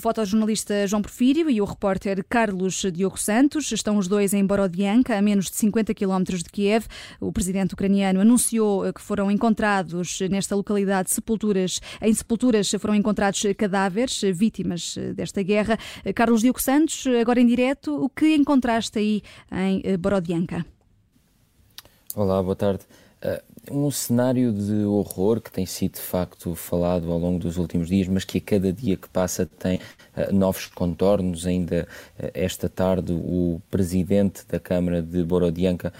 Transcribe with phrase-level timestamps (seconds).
[0.00, 5.14] O fotojornalista João Porfírio e o repórter Carlos Diogo Santos estão os dois em Borodianka,
[5.14, 6.86] a menos de 50 quilómetros de Kiev.
[7.20, 14.22] O presidente ucraniano anunciou que foram encontrados nesta localidade sepulturas, em sepulturas foram encontrados cadáveres
[14.32, 15.78] vítimas desta guerra.
[16.14, 19.22] Carlos Diogo Santos, agora em direto, o que encontraste aí
[19.52, 20.64] em Borodianka?
[22.16, 22.84] Olá, boa tarde.
[23.68, 27.88] Uh, um cenário de horror que tem sido de facto falado ao longo dos últimos
[27.88, 29.78] dias, mas que a cada dia que passa tem
[30.16, 31.46] uh, novos contornos.
[31.46, 31.86] Ainda
[32.18, 35.92] uh, esta tarde, o presidente da Câmara de Borodianka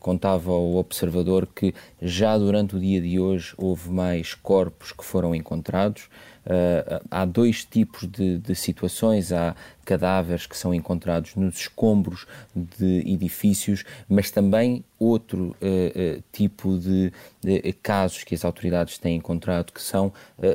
[0.00, 5.34] contava ao observador que já durante o dia de hoje houve mais corpos que foram
[5.34, 6.08] encontrados.
[6.40, 9.30] Uh, há dois tipos de, de, situações.
[9.30, 9.54] Há
[9.90, 17.12] cadáveres que são encontrados nos escombros de edifícios, mas também outro uh, uh, tipo de,
[17.40, 20.12] de, casos que as autoridades têm encontrado, que são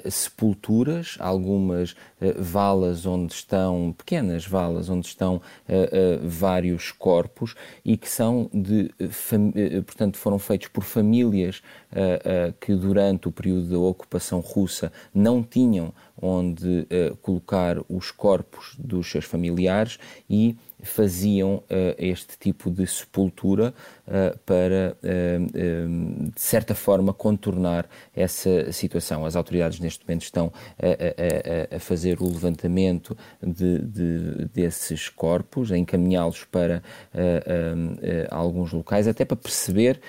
[0.09, 1.95] sepulturas, algumas
[2.37, 5.41] valas onde estão, pequenas valas, onde estão
[6.21, 8.91] vários corpos e que são de,
[9.85, 11.61] portanto, foram feitos por famílias
[12.59, 19.09] que durante o período da ocupação russa não tinham onde uh, colocar os corpos dos
[19.09, 21.63] seus familiares e faziam uh,
[21.97, 23.73] este tipo de sepultura
[24.07, 29.25] uh, para, uh, de certa forma, contornar essa situação.
[29.25, 35.71] As autoridades neste momento estão a, a, a fazer o levantamento de, de, desses corpos,
[35.71, 36.81] a encaminhá-los para
[38.29, 39.99] alguns locais, até para perceber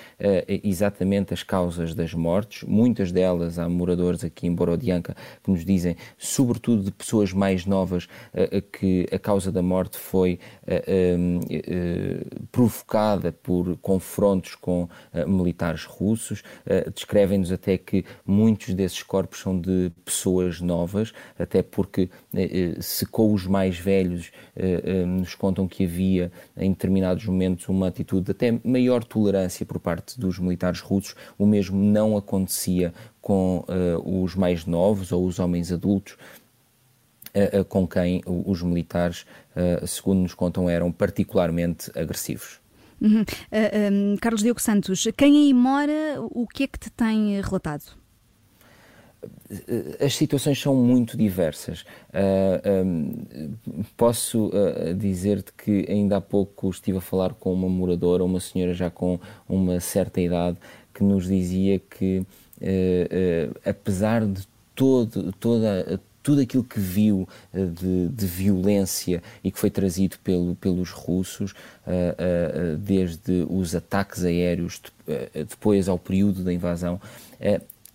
[0.47, 2.63] exatamente as causas das mortes.
[2.63, 8.07] Muitas delas, há moradores aqui em Borodianka que nos dizem, sobretudo de pessoas mais novas,
[8.71, 10.39] que a causa da morte foi
[12.51, 14.89] provocada por confrontos com
[15.25, 16.43] militares russos.
[16.93, 22.09] Descrevem-nos até que muitos desses corpos são de pessoas novas, até porque
[22.79, 24.31] se com os mais velhos
[25.07, 30.37] nos contam que havia em determinados momentos uma atitude até maior tolerância por parte dos
[30.39, 33.63] militares russos, o mesmo não acontecia com
[34.03, 36.17] os mais novos ou os homens adultos
[37.69, 39.25] com quem os militares,
[39.87, 42.59] segundo nos contam, eram particularmente agressivos.
[43.01, 43.21] Uhum.
[43.21, 47.83] Uh, um, Carlos Diogo Santos, quem aí mora, o que é que te tem relatado?
[50.03, 51.81] As situações são muito diversas.
[52.11, 53.53] Uh, um,
[53.95, 58.73] posso uh, dizer-te que ainda há pouco estive a falar com uma moradora, uma senhora
[58.73, 60.57] já com uma certa idade,
[60.93, 62.25] que nos dizia que,
[63.63, 69.69] apesar de todo, toda, tudo aquilo que viu uh, de, de, violência e que foi
[69.69, 76.51] trazido pelo, pelos russos, uh, uh, desde os ataques aéreos, de, depois ao período da
[76.51, 76.99] invasão,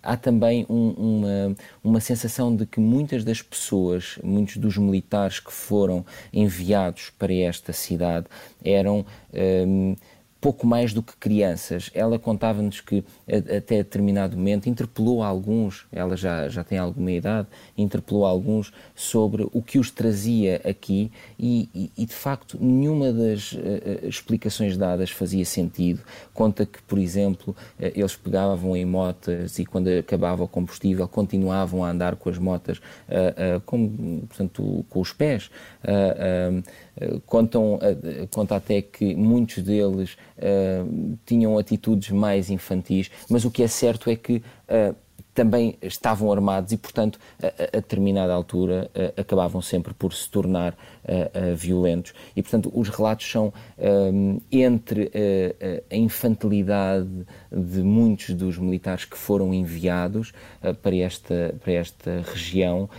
[0.01, 5.53] há também um, uma, uma sensação de que muitas das pessoas, muitos dos militares que
[5.53, 8.25] foram enviados para esta cidade
[8.65, 9.05] eram.
[9.31, 9.95] Um,
[10.43, 11.89] pouco mais do que crianças.
[11.93, 18.25] Ela contava-nos que, até determinado momento, interpelou alguns, ela já, já tem alguma idade, interpelou
[18.25, 21.09] alguns sobre o que os trazia aqui
[21.39, 23.59] e, e, e de facto, nenhuma das uh,
[24.03, 26.01] explicações dadas fazia sentido.
[26.33, 31.85] Conta que, por exemplo, uh, eles pegavam em motas e, quando acabava o combustível, continuavam
[31.85, 35.49] a andar com as motas, uh, com, portanto, com os pés.
[37.25, 37.79] contam,
[38.29, 40.17] conta até que muitos deles
[41.25, 44.95] tinham atitudes mais infantis, mas o que é certo é que uh,
[45.33, 50.73] também estavam armados e, portanto, a, a determinada altura uh, acabavam sempre por se tornar
[50.73, 52.13] uh, violentos.
[52.35, 53.53] E, portanto, os relatos são
[54.51, 55.11] entre
[55.89, 60.33] a infantilidade de muitos dos militares que foram enviados
[60.81, 62.89] para, esta, para esta região,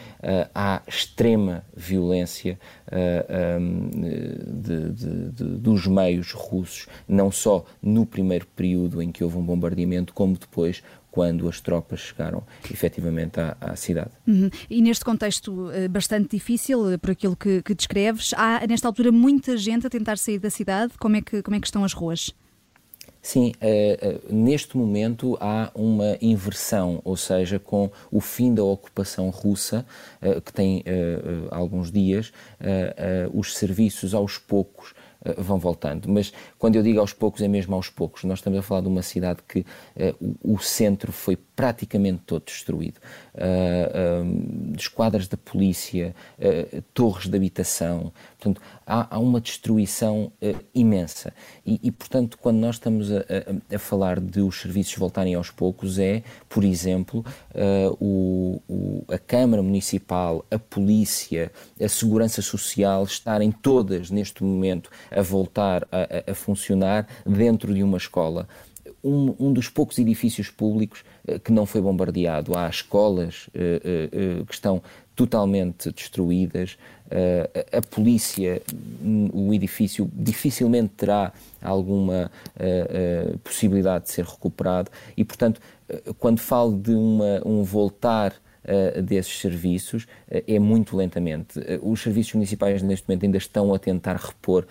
[0.55, 2.59] à extrema violência
[3.61, 3.91] um,
[4.61, 9.45] de, de, de, dos meios russos, não só no primeiro período em que houve um
[9.45, 10.83] bombardeamento, como depois
[11.15, 14.11] quando as tropas chegaram efetivamente à, à cidade.
[14.27, 14.51] Uhum.
[14.69, 19.13] E neste contexto eh, bastante difícil, eh, por aquilo que, que descreves, há nesta altura
[19.13, 20.95] muita gente a tentar sair da cidade.
[20.99, 22.35] Como é que, como é que estão as ruas?
[23.23, 29.31] Sim, uh, uh, neste momento há uma inversão, ou seja, com o fim da ocupação
[29.31, 29.87] russa,
[30.21, 30.85] uh, que tem
[31.51, 32.33] alguns dias,
[33.33, 34.95] os serviços aos poucos
[35.39, 36.09] vão voltando.
[36.09, 38.25] Mas quando eu digo aos poucos, é mesmo aos poucos.
[38.25, 39.65] Nós estamos a falar de uma cidade que
[40.21, 42.99] o, o centro foi praticamente todo destruído.
[43.35, 48.13] Uh, uh, esquadras da polícia, uh, torres de habitação.
[48.39, 50.31] Portanto, há, há uma destruição
[50.75, 51.33] imensa.
[51.65, 55.51] E, e, portanto, quando nós estamos a, a, a, falar de os serviços voltarem aos
[55.51, 57.25] poucos, é, por exemplo,
[57.99, 61.51] o, o, a Câmara Municipal, a polícia,
[61.81, 67.99] a Segurança Social estarem todas, neste momento, a voltar a, a funcionar dentro de uma
[67.99, 68.49] escola
[69.05, 72.57] um, um, dos poucos edifícios públicos uh, que não foi bombardeado.
[72.57, 74.83] Há escolas uh, uh, que estão
[75.15, 76.77] totalmente destruídas.
[77.73, 78.61] a polícia,
[79.33, 81.33] o edifício dificilmente terá
[81.63, 82.33] alguma
[83.45, 85.61] possibilidade de ser recuperado e, portanto,
[86.19, 88.35] quando falo de uma, um voltar
[88.65, 91.59] uh, desses serviços uh, é muito lentamente.
[91.59, 94.67] Uh, os serviços municipais neste momento ainda estão a tentar repor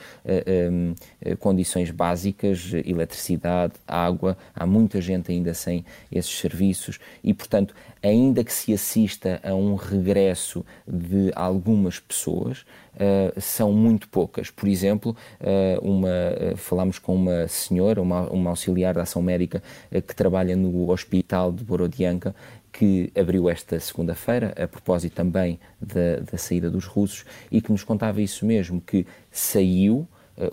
[0.72, 0.94] um,
[1.40, 8.52] condições básicas, eletricidade, água, há muita gente ainda sem esses serviços e, portanto, ainda que
[8.52, 14.52] se assista a um regresso de algumas pessoas, Uh, são muito poucas.
[14.52, 19.64] Por exemplo, uh, uma, uh, falámos com uma senhora, uma, uma auxiliar da ação médica
[19.90, 22.36] que trabalha no hospital de Borodianka
[22.72, 27.84] que abriu esta segunda-feira, a propósito também da, da, saída dos russos, e que nos
[27.84, 30.08] contava isso mesmo, que saiu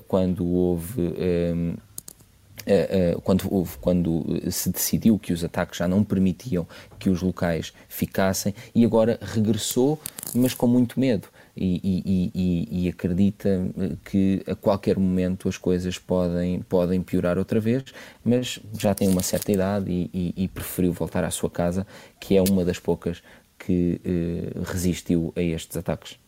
[0.07, 1.15] quando houve.
[3.23, 6.67] Quando, houve, quando se decidiu que os ataques já não permitiam
[6.99, 9.99] que os locais ficassem e agora regressou,
[10.35, 15.59] mas com muito medo e, e, e, e, acredita eh, que a qualquer momento as
[15.59, 17.85] coisas podem, podem piorar outra vez,
[18.25, 21.87] mas já tem uma certa idade e, preferiu voltar à sua casa,
[22.19, 23.23] que é uma das poucas
[23.59, 26.21] que eh, resistiu a estes ataques.